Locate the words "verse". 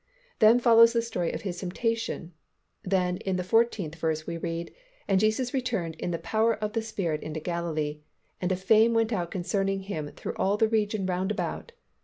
3.93-4.25